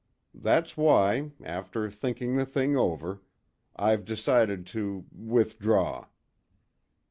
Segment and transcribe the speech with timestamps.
[0.33, 3.21] That's why, after thinking the thing over,
[3.75, 6.07] I've decided to withdraw."